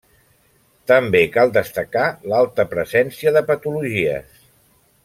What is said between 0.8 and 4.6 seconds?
També cal destacar l'alta presència de patologies.